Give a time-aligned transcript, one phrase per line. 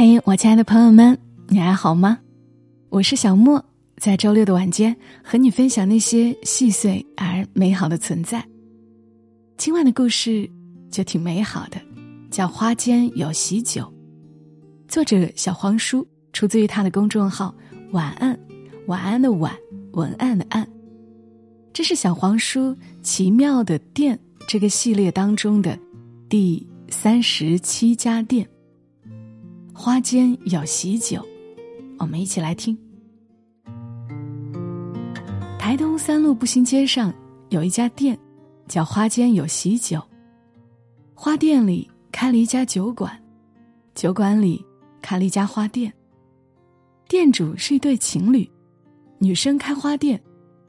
[0.00, 2.20] 嘿，我亲爱的朋友们，你还好吗？
[2.88, 3.60] 我是小莫，
[3.96, 8.46] 在周六的晚间和你分享那些细碎而美好的存在。
[9.56, 10.48] 今晚的故事
[10.88, 11.80] 就挺美好的，
[12.30, 13.82] 叫《花间有喜酒》，
[14.86, 17.52] 作者小黄书，出自于他的公众号
[17.90, 18.38] “晚安
[18.86, 19.52] 晚安”的晚
[19.94, 20.64] 文案的案。
[21.72, 22.72] 这是小黄书
[23.02, 25.76] 《奇妙的店》这个系列当中的
[26.28, 28.48] 第三十七家店。
[29.80, 31.24] 花间有喜酒，
[32.00, 32.76] 我们一起来听。
[35.56, 37.14] 台东三路步行街上
[37.50, 38.18] 有一家店，
[38.66, 40.02] 叫花间有喜酒。
[41.14, 43.16] 花店里开了一家酒馆，
[43.94, 44.66] 酒馆里
[45.00, 45.94] 开了一家花店。
[47.08, 48.50] 店主是一对情侣，
[49.20, 50.20] 女生开花店，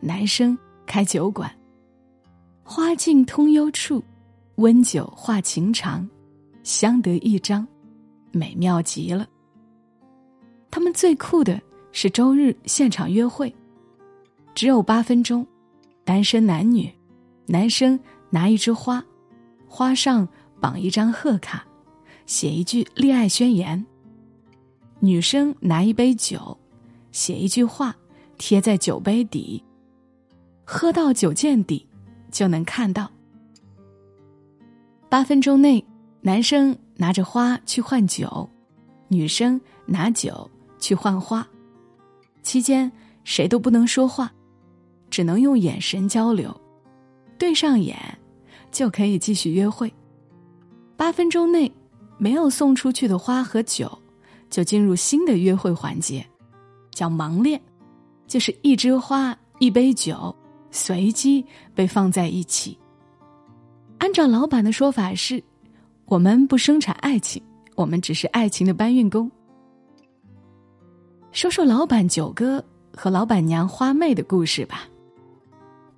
[0.00, 1.48] 男生开酒馆。
[2.64, 4.02] 花径通幽处，
[4.56, 6.06] 温酒话情长，
[6.64, 7.64] 相得益彰。
[8.32, 9.28] 美妙极了。
[10.70, 11.60] 他们最酷的
[11.92, 13.54] 是周日现场约会，
[14.54, 15.46] 只有八分钟，
[16.04, 16.92] 单身男女，
[17.46, 19.02] 男生拿一枝花，
[19.66, 20.28] 花上
[20.60, 21.64] 绑一张贺卡，
[22.26, 23.82] 写一句恋爱宣言；
[25.00, 26.58] 女生拿一杯酒，
[27.10, 27.96] 写一句话，
[28.36, 29.64] 贴在酒杯底，
[30.64, 31.86] 喝到酒见底，
[32.30, 33.10] 就能看到。
[35.08, 35.82] 八分钟内，
[36.20, 36.76] 男生。
[36.96, 38.48] 拿着花去换酒，
[39.08, 41.46] 女生拿酒去换花，
[42.42, 42.90] 期间
[43.22, 44.32] 谁都不能说话，
[45.10, 46.58] 只能用眼神交流，
[47.38, 47.96] 对上眼
[48.70, 49.92] 就可以继续约会。
[50.96, 51.70] 八分钟内
[52.16, 53.98] 没有送出去的花和酒，
[54.48, 56.26] 就进入新的约会环节，
[56.90, 57.60] 叫盲恋，
[58.26, 60.34] 就是一枝花一杯酒
[60.70, 61.44] 随机
[61.74, 62.78] 被放在一起。
[63.98, 65.44] 按照老板的说法是。
[66.08, 67.42] 我们不生产爱情，
[67.74, 69.28] 我们只是爱情的搬运工。
[71.32, 74.88] 说说老板九哥和老板娘花妹的故事吧。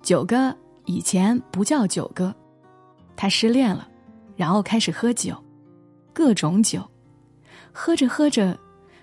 [0.01, 2.33] 九哥以前不叫九哥，
[3.15, 3.87] 他失恋了，
[4.35, 5.35] 然后开始喝酒，
[6.11, 6.81] 各种酒，
[7.71, 8.57] 喝着喝着，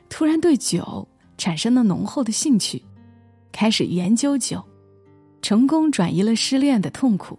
[0.09, 1.07] 突然对酒
[1.39, 2.83] 产生了浓厚的兴趣，
[3.53, 4.61] 开始研究酒，
[5.41, 7.39] 成功转移了失恋的痛苦。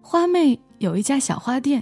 [0.00, 1.80] 花妹有一家小花店。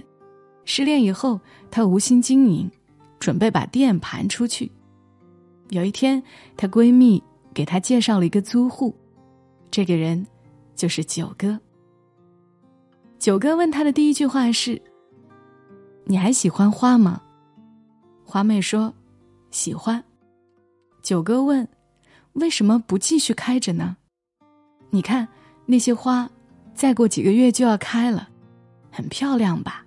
[0.73, 1.37] 失恋以后，
[1.69, 2.71] 她无心经营，
[3.19, 4.71] 准备把店盘出去。
[5.67, 6.23] 有一天，
[6.55, 7.21] 她闺蜜
[7.53, 8.95] 给她介绍了一个租户，
[9.69, 10.25] 这个人
[10.73, 11.59] 就是九哥。
[13.19, 14.81] 九哥问她的第一句话是
[16.07, 17.21] ：“你还喜欢花吗？”
[18.23, 18.93] 花妹说
[19.51, 20.01] ：“喜欢。”
[21.03, 21.67] 九哥问
[22.31, 23.97] ：“为什么不继续开着呢？”
[24.89, 25.27] 你看
[25.65, 26.29] 那些花，
[26.73, 28.29] 再过几个月就要开了，
[28.89, 29.85] 很漂亮吧？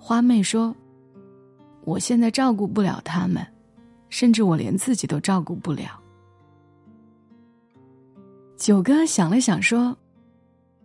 [0.00, 0.74] 花妹说
[1.84, 3.46] ：“我现在照顾不了他们，
[4.08, 6.00] 甚至我连自己都照顾不了。”
[8.56, 9.98] 九哥想了想说：“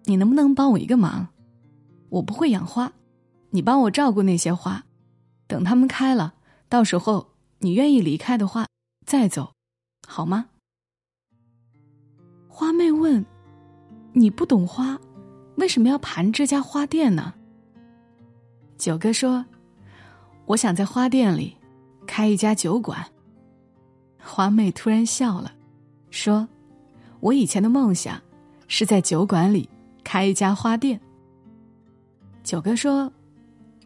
[0.04, 1.30] 你能不能帮我一个忙？
[2.10, 2.92] 我不会养花，
[3.52, 4.84] 你帮我照顾那些花，
[5.48, 6.34] 等它们开了，
[6.68, 8.68] 到时候你愿意离开的话
[9.06, 9.54] 再走，
[10.06, 10.48] 好吗？”
[12.48, 13.26] 花妹问
[14.14, 15.00] ：“你不懂花，
[15.56, 17.34] 为什么要盘这家花店呢？”
[18.78, 19.44] 九哥说
[20.46, 21.56] ：“我想在花店里
[22.06, 23.06] 开一家酒馆。”
[24.20, 25.52] 花妹突然笑了，
[26.10, 26.48] 说
[27.22, 28.22] ：“我以前的梦想
[28.68, 29.70] 是在酒馆里
[30.04, 31.00] 开一家花店。”
[32.44, 33.12] 九哥说：“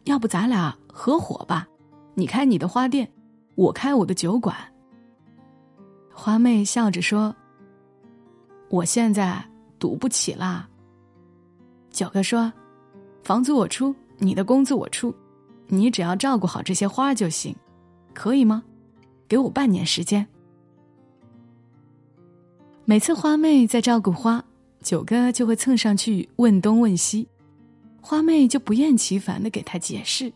[0.05, 1.67] 要不咱俩合伙吧？
[2.15, 3.09] 你开你的花店，
[3.55, 4.55] 我开我的酒馆。”
[6.11, 7.33] 花妹笑着说
[8.69, 9.41] ：“我现在
[9.77, 10.67] 赌不起啦。”
[11.91, 12.51] 九哥说
[13.23, 15.15] ：“房租我出。”你的工资我出，
[15.67, 17.55] 你只要照顾好这些花就行，
[18.13, 18.63] 可以吗？
[19.27, 20.27] 给我半年时间。
[22.85, 24.43] 每次花妹在照顾花，
[24.81, 27.27] 九哥就会蹭上去问东问西，
[28.01, 30.31] 花妹就不厌其烦的给他解释。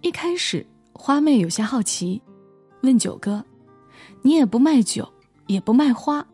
[0.00, 2.20] 一开始，花妹有些好奇，
[2.82, 3.44] 问九哥
[4.22, 5.08] ：“你也不卖酒，
[5.46, 6.26] 也不卖花，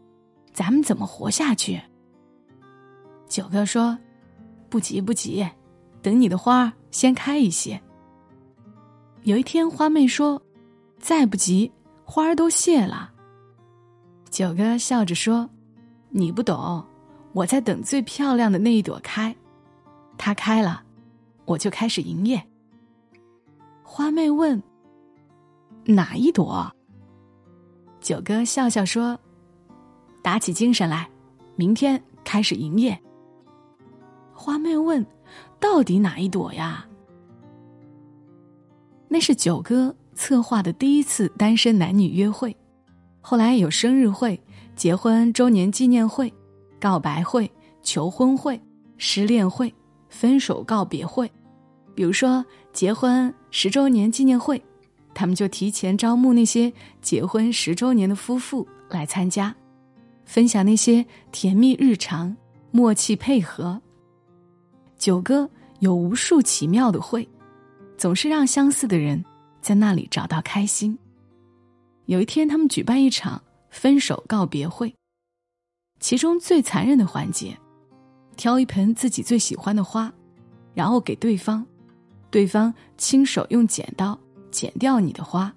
[0.53, 1.81] 咱们怎么活下去？”
[3.29, 3.97] 九哥说
[4.69, 5.47] ：“不急不急。”
[6.05, 7.81] 等你的花先开一些。
[9.23, 10.41] 有一天，花妹说
[11.01, 11.73] ：“再不急，
[12.05, 13.11] 花儿都谢了。”
[14.29, 15.49] 九哥笑着说
[16.13, 16.85] ：“你不懂，
[17.33, 19.35] 我在等最漂亮的那一朵开，
[20.19, 20.83] 它开了，
[21.47, 22.43] 我就开始营业。”
[23.83, 24.63] 花妹问
[25.87, 26.71] ：“哪一朵？”
[28.03, 29.19] 九哥笑笑说
[30.21, 31.09] ：“打起精神来，
[31.57, 33.01] 明天开始营业。”
[34.35, 35.03] 花妹问。
[35.65, 36.87] 到底哪一朵呀？
[39.09, 42.55] 那是九哥策划的第一次单身男女约会，
[43.23, 44.39] 后来有生日会、
[44.77, 46.31] 结婚周年纪念会、
[46.79, 47.51] 告白会、
[47.83, 48.61] 求婚会、
[48.99, 49.73] 失恋会、
[50.11, 51.29] 分手告别会。
[51.95, 52.45] 比如说
[52.75, 54.63] 结婚十周年纪念会，
[55.15, 56.71] 他们就提前招募那些
[57.01, 59.53] 结婚十周年的夫妇来参加，
[60.27, 62.37] 分享那些甜蜜日常、
[62.71, 63.81] 默契配合。
[64.97, 65.51] 九哥
[65.85, 67.29] 有无数奇妙的会，
[67.99, 69.23] 总是让相似的人
[69.61, 70.99] 在那里找到开心。
[72.07, 73.39] 有一天，他们举办一场
[73.69, 74.95] 分手告别会，
[76.01, 77.55] 其中最残忍的环节，
[78.35, 80.11] 挑一盆自己最喜欢的花，
[80.73, 81.65] 然后给对方。
[82.31, 84.19] 对方亲手用剪刀
[84.51, 85.55] 剪掉你的花，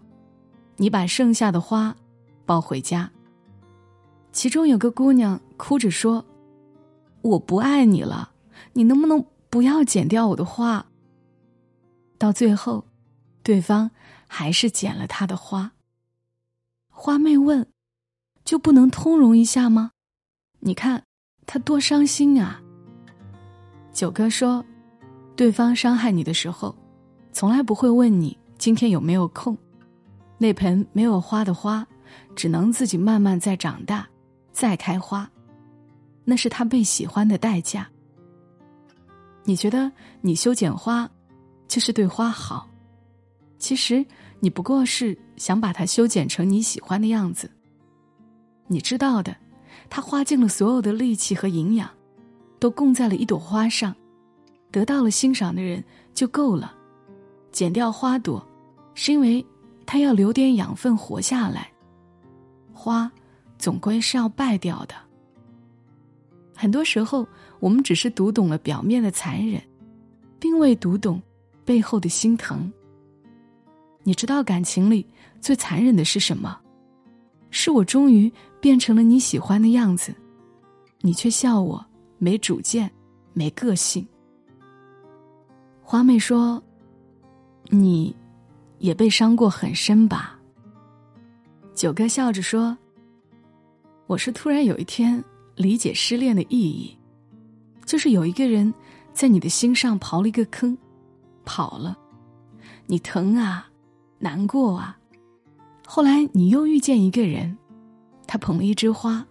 [0.76, 1.96] 你把剩下的花
[2.46, 3.10] 抱回家。
[4.34, 6.24] 其中有个姑娘哭着说
[7.24, 8.30] ：“我不爱你了，
[8.74, 10.86] 你能不能不要剪掉我的花？”
[12.18, 12.86] 到最后，
[13.44, 13.92] 对方
[14.28, 15.72] 还是剪了他的花。
[16.90, 17.68] 花妹问
[18.44, 19.92] ：“就不能通融一下吗？
[20.60, 21.04] 你看
[21.46, 22.62] 他多伤心啊。”
[23.94, 24.66] 九哥说。
[25.36, 26.76] 对方伤害你的时候，
[27.32, 29.56] 从来不会问你今天有没有空。
[30.40, 31.86] 那盆没有花的花，
[32.36, 34.10] 只能自己慢慢再长大，
[34.52, 35.30] 再开花。
[36.24, 37.88] 那是他被喜欢的代价。
[39.48, 39.90] 你觉得
[40.20, 41.10] 你修剪花，
[41.70, 42.70] 就是对花好？
[43.58, 44.06] 其实
[44.42, 47.50] 你不过是想把它修剪成你喜欢的样子。
[48.68, 49.34] 你知道的，
[49.90, 51.90] 它花尽了所有的力气和营养，
[52.60, 53.96] 都供在了一朵花上。
[54.70, 55.82] 得到了欣赏的人
[56.14, 56.76] 就够了，
[57.54, 58.46] 剪掉花朵，
[58.96, 59.44] 是因为
[59.86, 61.72] 它要留点养分活下来。
[62.74, 63.10] 花
[63.58, 64.94] 总归是要败掉的。
[66.54, 67.26] 很多时候，
[67.60, 69.62] 我们只是读懂了表面的残忍，
[70.40, 71.22] 并未读懂
[71.66, 72.72] 背后的心疼。
[74.04, 75.06] 你知道感情里
[75.42, 76.60] 最残忍的是什么？
[77.50, 80.14] 是我终于变成了你喜欢的样子，
[81.02, 81.84] 你却笑我
[82.18, 82.92] 没主见、
[83.34, 84.06] 没个性。
[85.82, 86.62] 花妹说
[87.72, 88.16] ：“你，
[88.80, 90.40] 也被伤过很深吧？”
[91.74, 92.78] 九哥笑着说
[94.08, 95.24] ：“我是突然有一天
[95.56, 96.97] 理解失恋的意义，
[97.88, 98.72] 就是有一个人
[99.14, 100.78] 在你的心上刨了一个坑，
[101.46, 101.98] 跑了，
[102.86, 103.68] 你疼啊，
[104.20, 105.00] 难过啊。
[105.88, 107.58] 后来你又遇见一个人，
[108.28, 109.26] 他捧了一枝花，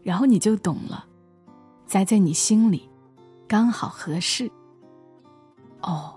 [0.00, 1.04] 然后你就懂了，
[1.86, 2.88] 栽在你心里，
[3.48, 4.48] 刚好合适。”
[5.82, 6.14] 哦，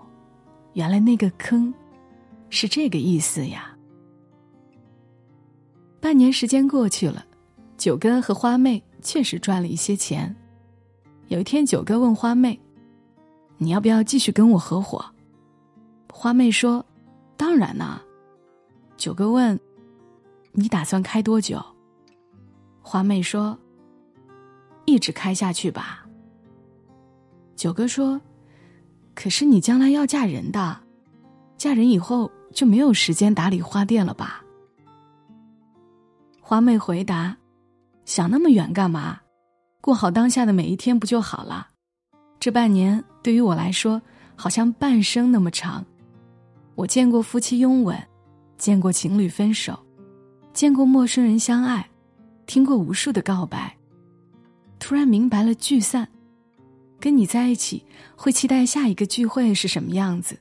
[0.74, 1.74] 原来那个坑
[2.48, 3.76] 是这个意思呀。
[6.00, 7.26] 半年时间过去了，
[7.76, 10.34] 九哥和花妹确实赚了一些钱。
[11.30, 12.60] 有一天，九哥问花妹
[13.56, 15.04] ：“你要不要继续跟我合伙？”
[16.12, 16.84] 花妹说
[17.38, 18.02] ：“当然啦。”
[18.98, 19.58] 九哥问
[20.50, 21.64] ：“你打算开多久？”
[22.82, 23.56] 花妹说
[24.86, 26.04] ：“一直开下去吧。”
[27.54, 28.20] 九哥说。
[29.12, 30.80] 可是你将来要嫁人的，
[31.58, 34.42] 嫁人以后就没有时间打理花店了吧？
[36.40, 37.36] 花妹回答
[38.06, 39.20] ：“想那么远干嘛？
[39.80, 41.68] 过好当下的每一天不就好了？
[42.38, 44.00] 这半年对于我来说，
[44.36, 45.84] 好像半生那么长。
[46.74, 47.98] 我见过夫妻拥吻，
[48.58, 49.78] 见过情侣分手，
[50.52, 51.88] 见过陌生人相爱，
[52.46, 53.76] 听过无数的告白，
[54.78, 56.08] 突然明白了聚散。”
[57.00, 57.82] 跟你在一起，
[58.14, 60.38] 会期待下一个聚会是什么样子，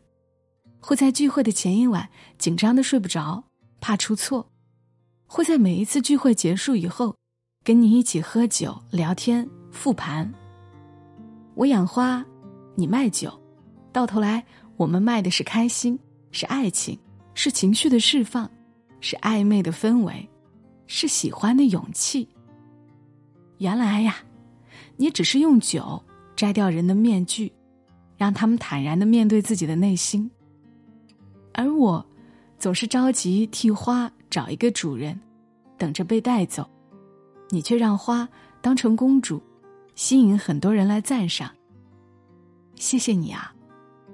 [0.82, 3.46] 会在聚会的前一晚紧张的睡不着，
[3.80, 4.50] 怕出错，
[5.26, 7.16] 会在每一次聚会结束以后，
[7.70, 10.28] 跟你一起喝酒聊天复盘。
[11.54, 12.26] 我养花，
[12.74, 13.32] 你卖酒，
[13.92, 14.44] 到头来
[14.76, 15.96] 我们卖的是开心，
[16.32, 16.98] 是爱情，
[17.36, 18.50] 是情绪的释放，
[19.02, 20.28] 是暧昧的氛围，
[20.88, 22.28] 是喜欢的勇气。
[23.60, 24.16] 原来呀，
[24.98, 26.04] 你只是用酒。
[26.36, 27.54] 摘掉人的面具，
[28.18, 30.28] 让他们坦然的面对自己的内心。
[31.54, 32.04] 而我，
[32.58, 35.20] 总是着急替花找一个主人，
[35.78, 36.68] 等着被带走。
[37.50, 38.28] 你却让花
[38.62, 39.42] 当成公主，
[39.96, 41.52] 吸引很多人来赞赏。
[42.76, 43.54] 谢谢你啊，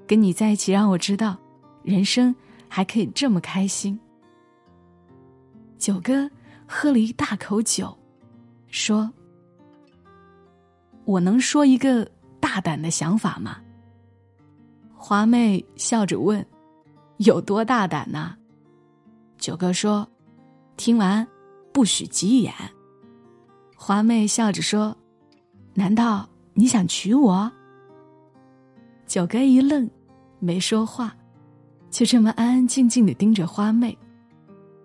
[0.08, 1.38] 跟你在一起让我知道，
[1.84, 2.36] 人生
[2.68, 4.00] 还可以这么开心。
[5.77, 6.30] 九哥
[6.68, 7.96] 喝了一大口酒，
[8.68, 9.12] 说
[11.06, 12.10] ：“我能说一个。”
[12.46, 13.58] 大胆的想法吗？
[14.94, 16.46] 华妹笑着问
[17.18, 18.38] ：“有多大胆呢？”
[19.38, 20.08] 九哥说
[20.77, 21.27] ：“听完，
[21.74, 22.54] 不许急眼。”
[23.75, 24.96] 花妹笑着说
[25.75, 27.51] ：“难道你想娶我？”
[29.05, 29.88] 九哥一愣，
[30.39, 31.15] 没说话。
[31.91, 33.98] 就这么安安静静的盯着花妹，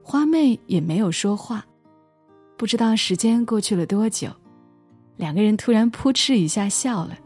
[0.02, 1.64] 花妹也没有说话。
[2.56, 4.28] 不知道时间过去了多久，
[5.16, 7.18] 两个人突然扑哧一下笑了。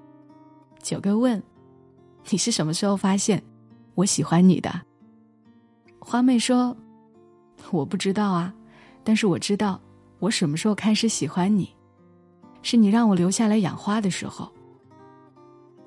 [0.81, 1.43] 九哥问
[2.31, 3.43] ：“你是什么时候发现
[3.95, 4.71] 我喜欢你的？”
[5.99, 6.75] 花妹说
[7.71, 8.55] ：“我不知道啊，
[9.03, 9.79] 但是我知道
[10.25, 11.69] 我什么时候开始喜欢你，
[12.63, 14.51] 是你让我留下来养花的时候。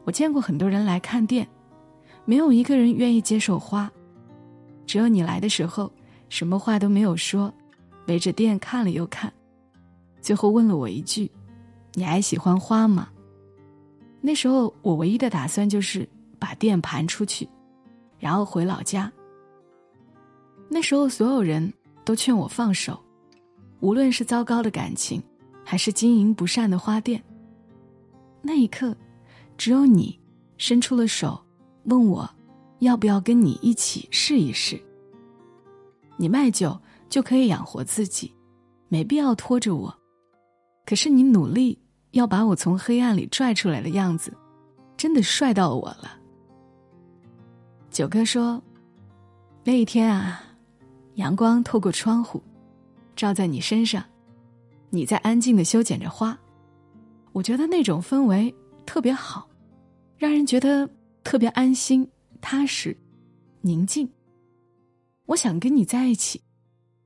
[0.03, 1.47] 我见过很多人来看店，
[2.23, 3.91] 没有一个人愿意接受花，
[4.85, 5.91] 只有你来的时候，
[6.29, 7.51] 什么话都没有说，
[8.05, 9.33] 围着店看了又看。”
[10.21, 11.31] 最后问了我一句
[11.95, 13.09] ：“你还喜欢花吗？”
[14.21, 17.49] 那时候我唯一的打算就是把店盘出去，
[18.19, 19.11] 然后回老家。
[20.69, 21.73] 那时候所有人
[22.05, 23.01] 都劝我放手，
[23.79, 25.21] 无论是糟糕的感情，
[25.63, 27.23] 还是经营不善的花店。
[28.41, 28.95] 那一刻，
[29.57, 30.19] 只有你
[30.57, 31.39] 伸出了手，
[31.85, 32.29] 问我
[32.79, 34.81] 要不要跟你一起试一试。
[36.15, 36.79] 你卖酒
[37.09, 38.33] 就可以养活自己，
[38.87, 39.93] 没必要拖着我。
[40.85, 41.77] 可是你努力
[42.11, 44.33] 要把我从黑暗里拽出来的样子，
[44.95, 46.17] 真的帅到我了。
[47.91, 48.61] 九哥说，
[49.63, 50.41] 那一天啊，
[51.15, 52.41] 阳光透过窗户，
[53.17, 54.01] 照在你身上，
[54.91, 56.37] 你在安静的修剪着花，
[57.33, 58.53] 我觉得那种氛围
[58.85, 59.49] 特别好，
[60.17, 60.87] 让人觉得
[61.23, 62.07] 特别安心、
[62.39, 62.95] 踏实、
[63.61, 64.07] 宁静。
[65.25, 66.39] 我想跟你在一起，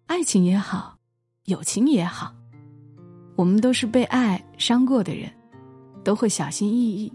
[0.06, 0.98] 爱情也好，
[1.46, 2.36] 友情也好。
[3.38, 5.32] 我们都是被爱伤过的人，
[6.03, 7.12] 都会小心翼翼。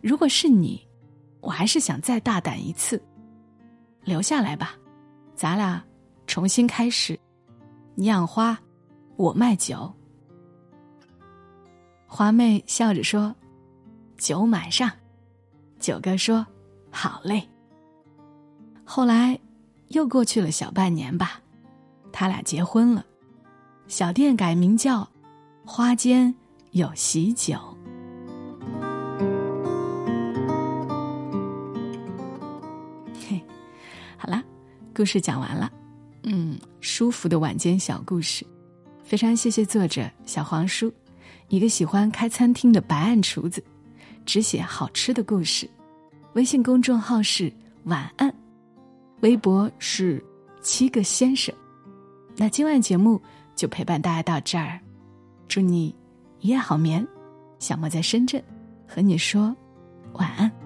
[0.00, 0.80] 如果是你，
[1.40, 3.02] 我还是想再大胆一次，
[4.04, 4.76] 留下来吧，
[5.34, 5.82] 咱俩
[6.26, 7.18] 重新开始。
[7.94, 8.58] 你养花，
[9.16, 9.92] 我卖酒。
[12.06, 13.34] 花妹笑着说
[14.16, 14.90] ：“酒满上。”
[15.80, 16.46] 九哥说
[16.90, 17.48] ：“好嘞。”
[18.84, 19.38] 后来
[19.88, 21.40] 又过去了小半年吧，
[22.12, 23.04] 他俩结婚了。
[23.88, 25.08] 小店改名叫
[25.66, 26.34] “花间
[26.70, 27.56] 有喜酒”。
[33.28, 33.42] 嘿，
[34.16, 34.42] 好啦，
[34.94, 35.70] 故事讲完了。
[36.24, 38.44] 嗯，舒服的晚间小故事，
[39.02, 40.92] 非常谢谢作者小黄书，
[41.48, 43.64] 一个喜欢开餐厅的白案厨子，
[44.26, 45.66] 只写好吃的故事。
[46.34, 47.50] 微信公众号是
[47.84, 48.30] 晚安，
[49.20, 50.22] 微博是
[50.60, 51.54] 七个先生。
[52.36, 53.18] 那今晚节目。
[53.54, 54.80] 就陪伴大家到这儿，
[55.46, 55.94] 祝你
[56.40, 57.06] 一夜好眠。
[57.58, 58.42] 小莫在深圳，
[58.88, 59.54] 和你说
[60.14, 60.61] 晚安。